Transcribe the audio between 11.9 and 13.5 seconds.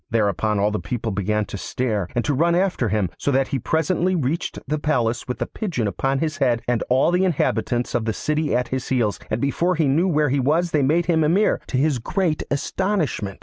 great astonishment.